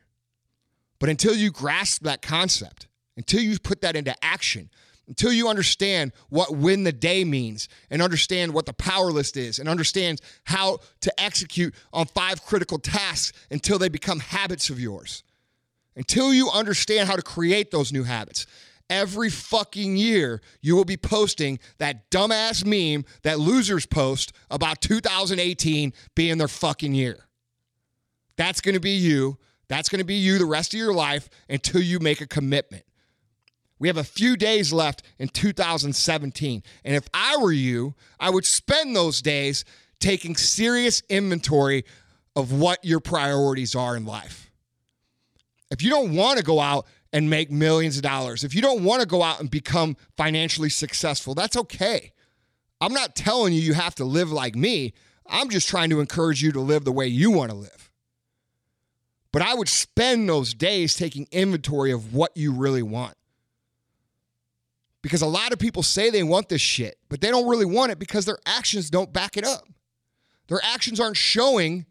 But 1.00 1.10
until 1.10 1.36
you 1.36 1.52
grasp 1.52 2.04
that 2.04 2.22
concept, 2.22 2.88
until 3.18 3.42
you 3.42 3.60
put 3.60 3.82
that 3.82 3.96
into 3.96 4.16
action, 4.24 4.70
until 5.08 5.32
you 5.32 5.48
understand 5.48 6.12
what 6.30 6.56
win 6.56 6.84
the 6.84 6.92
day 6.92 7.24
means 7.24 7.70
and 7.90 8.02
understand 8.02 8.54
what 8.54 8.66
the 8.66 8.74
power 8.74 9.12
list 9.12 9.38
is 9.38 9.60
and 9.60 9.70
understand 9.70 10.22
how 10.46 10.80
to 11.02 11.22
execute 11.22 11.74
on 11.94 12.06
five 12.08 12.44
critical 12.44 12.80
tasks 12.80 13.38
until 13.52 13.78
they 13.78 13.90
become 13.90 14.20
habits 14.20 14.70
of 14.70 14.80
yours. 14.80 15.24
Until 15.96 16.34
you 16.34 16.50
understand 16.50 17.08
how 17.08 17.16
to 17.16 17.22
create 17.22 17.72
those 17.72 17.94
new 17.94 18.04
habits. 18.04 18.46
Every 18.90 19.30
fucking 19.30 19.98
year, 19.98 20.42
you 20.62 20.76
will 20.76 20.86
be 20.86 20.98
posting 20.98 21.60
that 21.80 22.12
dumbass 22.12 22.64
meme 22.66 23.06
that 23.24 23.40
losers 23.40 23.86
post 23.86 24.34
about 24.52 24.82
2018 24.82 25.94
being 26.16 26.38
their 26.38 26.48
fucking 26.48 26.94
year. 26.94 27.18
That's 28.38 28.62
to 28.76 28.80
be 28.80 28.92
you. 28.92 29.38
That's 29.68 29.90
to 30.00 30.04
be 30.04 30.16
you 30.16 30.38
the 30.38 30.46
rest 30.46 30.74
of 30.74 30.80
your 30.80 30.94
life 30.94 31.30
until 31.50 31.82
you 31.82 32.00
make 32.00 32.22
a 32.22 32.28
commitment. 32.28 32.84
We 33.80 33.88
have 33.90 33.98
a 33.98 34.04
few 34.04 34.38
days 34.38 34.72
left 34.72 35.04
in 35.20 35.28
2017. 35.28 36.64
And 36.84 36.96
if 36.96 37.08
I 37.14 37.38
were 37.38 37.52
you, 37.52 37.96
I 38.20 38.30
would 38.30 38.46
spend 38.46 38.96
those 38.96 39.22
days 39.22 39.66
taking 40.00 40.36
serious 40.36 41.02
inventory 41.10 41.84
of 42.36 42.52
what 42.52 42.84
your 42.84 43.00
priorities 43.00 43.76
are 43.76 43.96
in 43.96 44.06
life. 44.06 44.52
If 45.72 45.82
you 45.82 45.90
don't 45.90 46.16
want 46.16 46.38
to 46.38 46.44
go 46.44 46.60
out 46.60 46.86
and 47.12 47.30
make 47.30 47.52
millions 47.52 47.98
of 47.98 48.04
dollars, 48.04 48.44
if 48.44 48.54
you 48.54 48.62
don't 48.62 48.84
want 48.84 49.02
to 49.02 49.08
go 49.08 49.24
out 49.24 49.40
and 49.40 49.50
become 49.50 49.98
financially 50.16 50.70
successful, 50.70 51.34
that's 51.34 51.58
okay. 51.58 52.12
I'm 52.80 52.94
not 52.94 53.16
telling 53.16 53.54
you 53.54 53.62
you 53.62 53.74
have 53.74 53.96
to 53.96 54.06
live 54.06 54.32
like 54.32 54.56
me. 54.56 54.94
I'm 55.28 55.50
just 55.50 55.68
trying 55.68 55.90
to 55.90 56.00
encourage 56.00 56.42
you 56.42 56.52
to 56.52 56.60
live 56.62 56.86
the 56.86 56.92
way 56.92 57.08
you 57.08 57.32
want 57.32 57.52
to 57.52 57.58
live. 57.58 57.90
But 59.32 59.42
I 59.42 59.54
would 59.54 59.68
spend 59.68 60.30
those 60.30 60.54
days 60.54 60.96
taking 60.96 61.28
inventory 61.32 61.92
of 61.92 62.14
what 62.14 62.36
you 62.38 62.54
really 62.54 62.84
want 62.84 63.16
because 65.06 65.22
a 65.22 65.28
lot 65.28 65.54
of 65.54 65.60
people 65.60 65.84
say 65.84 66.10
they 66.10 66.24
want 66.24 66.50
this 66.50 66.62
shit, 66.62 66.98
but 67.10 67.22
they 67.22 67.30
don't 67.30 67.48
really 67.48 67.64
want 67.64 67.92
it 67.92 68.00
because 68.00 68.26
their 68.26 68.40
actions 68.48 68.90
don't 68.90 69.14
back 69.14 69.38
it 69.38 69.46
up. 69.46 69.70
Their 70.48 70.60
actions 70.64 71.00
aren't 71.00 71.16
showing 71.16 71.86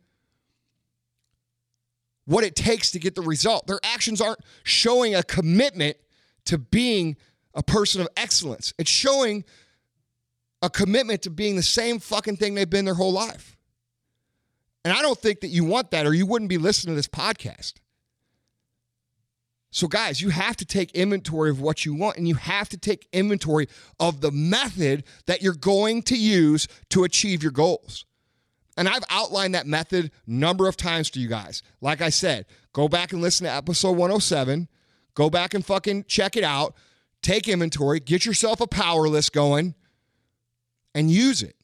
what 2.25 2.42
it 2.42 2.56
takes 2.56 2.90
to 2.90 2.99
get 2.99 3.14
the 3.14 3.23
result. 3.23 3.68
Their 3.68 3.78
actions 3.85 4.21
aren't 4.21 4.40
showing 4.64 5.14
a 5.14 5.23
commitment 5.23 5.97
to 6.47 6.59
being 6.59 7.16
a 7.54 7.62
person 7.62 8.00
of 8.00 8.09
excellence. 8.16 8.75
It's 8.80 8.90
showing 8.90 9.44
a 10.61 10.68
commitment 10.68 11.23
to 11.23 11.30
being 11.30 11.54
the 11.54 11.62
same 11.62 12.00
fucking 12.00 12.38
thing 12.38 12.56
they've 12.56 12.68
been 12.68 12.85
their 12.85 12.94
whole 12.94 13.12
life. 13.12 13.56
And 14.85 14.92
I 14.92 15.02
don't 15.02 15.21
think 15.21 15.42
that 15.42 15.50
you 15.50 15.62
want 15.62 15.92
that 15.92 16.04
or 16.04 16.14
you 16.14 16.26
wouldn't 16.26 16.49
be 16.49 16.59
listening 16.59 16.94
to 16.94 16.97
this 16.97 17.06
podcast. 17.06 17.75
So, 19.75 19.88
guys, 19.88 20.21
you 20.21 20.28
have 20.28 20.57
to 20.59 20.64
take 20.64 20.93
inventory 20.93 21.50
of 21.50 21.61
what 21.61 21.85
you 21.85 21.95
want 21.95 22.16
and 22.16 22.28
you 22.28 22.37
have 22.37 22.69
to 22.69 22.76
take 22.76 23.09
inventory 23.12 23.66
of 23.99 24.21
the 24.21 24.31
method 24.31 25.02
that 25.26 25.43
you're 25.43 25.52
going 25.52 26.02
to 26.02 26.16
use 26.16 26.69
to 26.90 27.02
achieve 27.02 27.43
your 27.43 27.50
goals. 27.50 28.04
And 28.76 28.88
I've 28.88 29.02
outlined 29.11 29.57
that 29.57 29.66
method 29.66 30.12
number 30.28 30.69
of 30.69 30.76
times 30.76 31.11
to 31.11 31.21
you 31.21 31.26
guys. 31.26 31.64
Like 31.81 32.00
I 32.00 32.11
said, 32.11 32.47
go 32.73 32.87
back 32.87 33.12
and 33.12 33.21
listen 33.21 33.47
to 33.47 33.52
episode 33.52 33.97
107. 33.97 34.69
Go 35.14 35.28
back 35.28 35.54
and 35.54 35.66
fucking 35.66 36.04
check 36.04 36.37
it 36.37 36.45
out. 36.45 36.76
Take 37.21 37.49
inventory, 37.49 37.99
get 37.99 38.25
yourself 38.25 38.61
a 38.61 38.69
power 38.69 39.09
list 39.09 39.33
going, 39.33 39.75
and 40.95 41.11
use 41.11 41.43
it. 41.43 41.57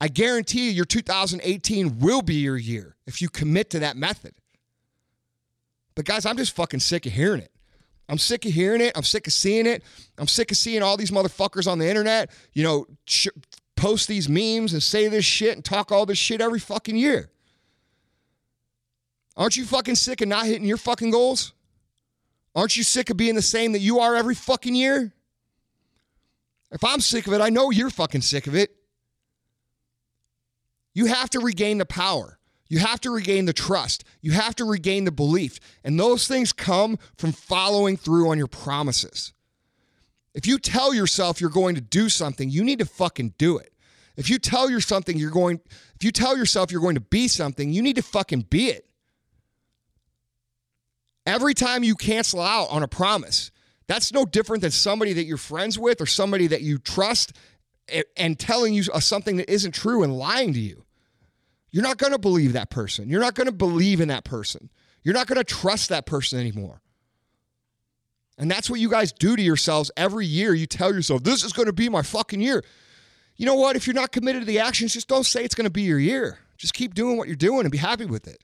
I 0.00 0.06
guarantee 0.06 0.66
you, 0.66 0.70
your 0.70 0.84
2018 0.84 1.98
will 1.98 2.22
be 2.22 2.36
your 2.36 2.56
year 2.56 2.94
if 3.08 3.20
you 3.20 3.28
commit 3.28 3.70
to 3.70 3.80
that 3.80 3.96
method. 3.96 4.34
But 5.94 6.04
guys, 6.04 6.26
I'm 6.26 6.36
just 6.36 6.54
fucking 6.56 6.80
sick 6.80 7.06
of 7.06 7.12
hearing 7.12 7.40
it. 7.40 7.50
I'm 8.08 8.18
sick 8.18 8.44
of 8.44 8.52
hearing 8.52 8.80
it. 8.80 8.92
I'm 8.96 9.02
sick 9.02 9.26
of 9.26 9.32
seeing 9.32 9.66
it. 9.66 9.82
I'm 10.18 10.26
sick 10.26 10.50
of 10.50 10.56
seeing 10.56 10.82
all 10.82 10.96
these 10.96 11.10
motherfuckers 11.10 11.70
on 11.70 11.78
the 11.78 11.88
internet, 11.88 12.30
you 12.52 12.62
know, 12.62 12.86
sh- 13.06 13.28
post 13.76 14.08
these 14.08 14.28
memes 14.28 14.72
and 14.72 14.82
say 14.82 15.08
this 15.08 15.24
shit 15.24 15.54
and 15.54 15.64
talk 15.64 15.90
all 15.90 16.06
this 16.06 16.18
shit 16.18 16.40
every 16.40 16.60
fucking 16.60 16.96
year. 16.96 17.30
Aren't 19.36 19.56
you 19.56 19.64
fucking 19.64 19.96
sick 19.96 20.20
of 20.20 20.28
not 20.28 20.46
hitting 20.46 20.66
your 20.66 20.76
fucking 20.76 21.10
goals? 21.10 21.52
Aren't 22.54 22.76
you 22.76 22.82
sick 22.82 23.10
of 23.10 23.16
being 23.16 23.34
the 23.34 23.42
same 23.42 23.72
that 23.72 23.80
you 23.80 23.98
are 24.00 24.14
every 24.14 24.34
fucking 24.34 24.74
year? 24.74 25.12
If 26.70 26.84
I'm 26.84 27.00
sick 27.00 27.26
of 27.26 27.32
it, 27.32 27.40
I 27.40 27.50
know 27.50 27.70
you're 27.70 27.90
fucking 27.90 28.20
sick 28.20 28.46
of 28.46 28.54
it. 28.54 28.70
You 30.92 31.06
have 31.06 31.30
to 31.30 31.40
regain 31.40 31.78
the 31.78 31.86
power. 31.86 32.38
You 32.68 32.78
have 32.78 33.00
to 33.02 33.10
regain 33.10 33.44
the 33.44 33.52
trust. 33.52 34.04
You 34.20 34.32
have 34.32 34.56
to 34.56 34.64
regain 34.64 35.04
the 35.04 35.12
belief. 35.12 35.60
And 35.82 35.98
those 35.98 36.26
things 36.26 36.52
come 36.52 36.98
from 37.16 37.32
following 37.32 37.96
through 37.96 38.30
on 38.30 38.38
your 38.38 38.46
promises. 38.46 39.32
If 40.34 40.46
you 40.46 40.58
tell 40.58 40.94
yourself 40.94 41.40
you're 41.40 41.50
going 41.50 41.74
to 41.76 41.80
do 41.80 42.08
something, 42.08 42.48
you 42.48 42.64
need 42.64 42.80
to 42.80 42.86
fucking 42.86 43.34
do 43.38 43.58
it. 43.58 43.72
If 44.16 44.30
you 44.30 44.38
tell 44.38 44.70
yourself 44.70 44.98
something 44.98 45.16
you're 45.16 45.30
going 45.30 45.60
if 45.96 46.04
you 46.04 46.10
tell 46.10 46.36
yourself 46.36 46.70
you're 46.70 46.80
going 46.80 46.94
to 46.94 47.00
be 47.00 47.28
something, 47.28 47.70
you 47.70 47.82
need 47.82 47.96
to 47.96 48.02
fucking 48.02 48.42
be 48.42 48.68
it. 48.68 48.86
Every 51.26 51.54
time 51.54 51.82
you 51.82 51.94
cancel 51.94 52.40
out 52.40 52.68
on 52.70 52.82
a 52.82 52.88
promise, 52.88 53.50
that's 53.86 54.12
no 54.12 54.24
different 54.24 54.62
than 54.62 54.70
somebody 54.70 55.12
that 55.14 55.24
you're 55.24 55.36
friends 55.36 55.78
with 55.78 56.00
or 56.00 56.06
somebody 56.06 56.46
that 56.48 56.62
you 56.62 56.78
trust 56.78 57.32
and 58.16 58.38
telling 58.38 58.74
you 58.74 58.82
something 58.82 59.36
that 59.36 59.50
isn't 59.50 59.72
true 59.72 60.02
and 60.02 60.16
lying 60.16 60.52
to 60.54 60.60
you. 60.60 60.83
You're 61.74 61.82
not 61.82 61.98
going 61.98 62.12
to 62.12 62.20
believe 62.20 62.52
that 62.52 62.70
person. 62.70 63.08
You're 63.08 63.20
not 63.20 63.34
going 63.34 63.48
to 63.48 63.52
believe 63.52 64.00
in 64.00 64.06
that 64.06 64.22
person. 64.22 64.70
You're 65.02 65.12
not 65.12 65.26
going 65.26 65.38
to 65.38 65.44
trust 65.44 65.88
that 65.88 66.06
person 66.06 66.38
anymore. 66.38 66.80
And 68.38 68.48
that's 68.48 68.70
what 68.70 68.78
you 68.78 68.88
guys 68.88 69.10
do 69.10 69.34
to 69.34 69.42
yourselves 69.42 69.90
every 69.96 70.24
year. 70.24 70.54
You 70.54 70.66
tell 70.66 70.94
yourself, 70.94 71.24
this 71.24 71.42
is 71.42 71.52
going 71.52 71.66
to 71.66 71.72
be 71.72 71.88
my 71.88 72.02
fucking 72.02 72.40
year. 72.40 72.62
You 73.34 73.46
know 73.46 73.56
what? 73.56 73.74
If 73.74 73.88
you're 73.88 73.94
not 73.94 74.12
committed 74.12 74.42
to 74.42 74.46
the 74.46 74.60
actions, 74.60 74.92
just 74.92 75.08
don't 75.08 75.26
say 75.26 75.42
it's 75.44 75.56
going 75.56 75.64
to 75.64 75.70
be 75.70 75.82
your 75.82 75.98
year. 75.98 76.38
Just 76.58 76.74
keep 76.74 76.94
doing 76.94 77.16
what 77.16 77.26
you're 77.26 77.34
doing 77.34 77.62
and 77.62 77.72
be 77.72 77.78
happy 77.78 78.06
with 78.06 78.28
it. 78.28 78.38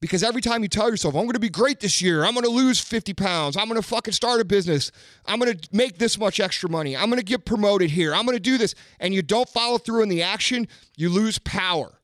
Because 0.00 0.22
every 0.22 0.40
time 0.40 0.62
you 0.62 0.68
tell 0.68 0.88
yourself, 0.88 1.14
I'm 1.14 1.22
going 1.22 1.34
to 1.34 1.38
be 1.40 1.50
great 1.50 1.80
this 1.80 2.00
year, 2.00 2.24
I'm 2.24 2.32
going 2.32 2.44
to 2.44 2.50
lose 2.50 2.80
50 2.80 3.12
pounds, 3.14 3.56
I'm 3.56 3.68
going 3.68 3.80
to 3.80 3.86
fucking 3.86 4.14
start 4.14 4.40
a 4.40 4.44
business, 4.46 4.90
I'm 5.26 5.38
going 5.38 5.56
to 5.56 5.68
make 5.72 5.98
this 5.98 6.18
much 6.18 6.40
extra 6.40 6.70
money, 6.70 6.96
I'm 6.96 7.10
going 7.10 7.18
to 7.18 7.24
get 7.24 7.44
promoted 7.44 7.90
here, 7.90 8.14
I'm 8.14 8.24
going 8.24 8.36
to 8.36 8.42
do 8.42 8.56
this, 8.56 8.74
and 8.98 9.12
you 9.12 9.20
don't 9.20 9.48
follow 9.48 9.76
through 9.76 10.02
in 10.02 10.08
the 10.08 10.22
action, 10.22 10.68
you 10.96 11.10
lose 11.10 11.38
power. 11.38 12.00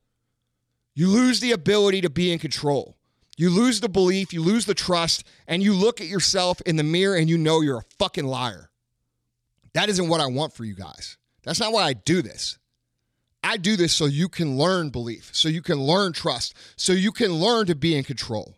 You 0.93 1.07
lose 1.09 1.39
the 1.39 1.51
ability 1.51 2.01
to 2.01 2.09
be 2.09 2.31
in 2.31 2.39
control. 2.39 2.97
You 3.37 3.51
lose 3.51 3.81
the 3.81 3.89
belief, 3.89 4.33
you 4.33 4.41
lose 4.41 4.65
the 4.65 4.73
trust, 4.73 5.23
and 5.47 5.61
you 5.61 5.73
look 5.73 6.01
at 6.01 6.07
yourself 6.07 6.59
in 6.65 6.75
the 6.75 6.83
mirror 6.83 7.15
and 7.15 7.29
you 7.29 7.37
know 7.37 7.61
you're 7.61 7.77
a 7.77 7.95
fucking 7.99 8.25
liar. 8.25 8.71
That 9.73 9.89
isn't 9.89 10.07
what 10.07 10.21
I 10.21 10.25
want 10.25 10.53
for 10.53 10.65
you 10.65 10.73
guys. 10.73 11.17
That's 11.43 11.59
not 11.59 11.71
why 11.71 11.83
I 11.83 11.93
do 11.93 12.23
this. 12.23 12.57
I 13.43 13.57
do 13.57 13.75
this 13.75 13.93
so 13.93 14.05
you 14.05 14.29
can 14.29 14.57
learn 14.57 14.89
belief, 14.89 15.29
so 15.33 15.47
you 15.47 15.61
can 15.61 15.79
learn 15.79 16.13
trust, 16.13 16.55
so 16.75 16.93
you 16.93 17.11
can 17.11 17.33
learn 17.33 17.67
to 17.67 17.75
be 17.75 17.95
in 17.95 18.03
control. 18.03 18.55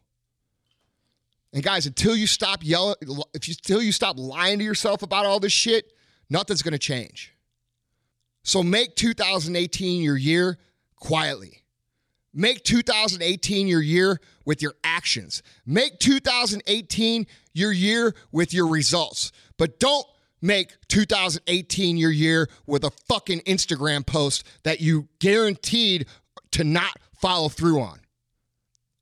And 1.54 1.64
guys, 1.64 1.86
until 1.86 2.16
you 2.16 2.28
stop 2.28 2.60
yelling, 2.64 2.96
if 3.34 3.48
you 3.48 3.56
until 3.58 3.82
you 3.82 3.92
stop 3.92 4.18
lying 4.18 4.60
to 4.60 4.66
yourself 4.66 5.02
about 5.02 5.26
all 5.26 5.40
this 5.40 5.54
shit, 5.54 5.94
nothing's 6.30 6.62
to 6.74 6.80
change. 6.80 7.34
So 8.44 8.64
make 8.64 8.96
2018 8.96 10.02
your 10.02 10.18
year 10.18 10.58
quietly. 10.96 11.64
Make 12.34 12.64
2018 12.64 13.68
your 13.68 13.82
year 13.82 14.20
with 14.46 14.62
your 14.62 14.76
actions. 14.84 15.42
Make 15.66 16.00
2018 16.00 17.26
your 17.54 17.72
year 17.72 18.16
with 18.32 18.54
your 18.54 18.68
results. 18.68 19.32
But 19.58 19.80
don't 19.80 20.06
make 20.42 20.72
2018 20.88 21.98
your 21.98 22.12
year 22.12 22.50
with 22.66 22.84
a 22.84 22.92
fucking 23.08 23.42
Instagram 23.42 24.06
post 24.06 24.44
that 24.64 24.82
you 24.82 25.08
guaranteed 25.20 26.06
to 26.52 26.64
not 26.64 26.94
follow 27.20 27.50
through 27.50 27.82
on. 27.82 28.00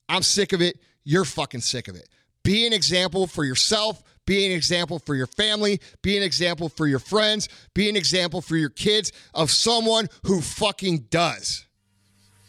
I'm 0.09 0.23
sick 0.23 0.53
of 0.53 0.61
it. 0.61 0.79
You're 1.03 1.25
fucking 1.25 1.61
sick 1.61 1.87
of 1.87 1.95
it. 1.95 2.09
Be 2.43 2.65
an 2.65 2.73
example 2.73 3.27
for 3.27 3.43
yourself. 3.43 4.01
Be 4.25 4.45
an 4.45 4.51
example 4.51 4.99
for 4.99 5.15
your 5.15 5.27
family. 5.27 5.79
Be 6.01 6.17
an 6.17 6.23
example 6.23 6.69
for 6.69 6.85
your 6.85 6.99
friends. 6.99 7.49
Be 7.73 7.89
an 7.89 7.95
example 7.95 8.41
for 8.41 8.55
your 8.55 8.69
kids 8.69 9.11
of 9.33 9.51
someone 9.51 10.07
who 10.23 10.41
fucking 10.41 11.07
does, 11.09 11.65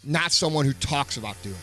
not 0.05 0.33
someone 0.33 0.65
who 0.65 0.73
talks 0.73 1.17
about 1.17 1.41
doing. 1.43 1.55